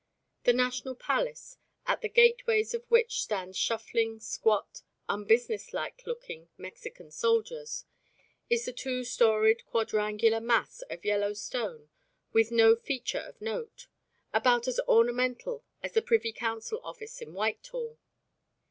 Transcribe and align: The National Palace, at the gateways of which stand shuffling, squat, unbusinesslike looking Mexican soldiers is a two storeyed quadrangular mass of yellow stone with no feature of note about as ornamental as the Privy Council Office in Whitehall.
The 0.45 0.53
National 0.53 0.95
Palace, 0.95 1.57
at 1.85 2.01
the 2.01 2.09
gateways 2.09 2.73
of 2.73 2.89
which 2.89 3.21
stand 3.21 3.55
shuffling, 3.55 4.19
squat, 4.19 4.81
unbusinesslike 5.07 6.07
looking 6.07 6.49
Mexican 6.57 7.11
soldiers 7.11 7.85
is 8.49 8.67
a 8.67 8.73
two 8.73 9.03
storeyed 9.03 9.63
quadrangular 9.67 10.39
mass 10.41 10.81
of 10.89 11.05
yellow 11.05 11.33
stone 11.33 11.91
with 12.33 12.49
no 12.49 12.75
feature 12.75 13.19
of 13.19 13.39
note 13.39 13.85
about 14.33 14.67
as 14.67 14.79
ornamental 14.87 15.63
as 15.83 15.91
the 15.91 16.01
Privy 16.01 16.33
Council 16.33 16.81
Office 16.83 17.21
in 17.21 17.35
Whitehall. 17.35 17.99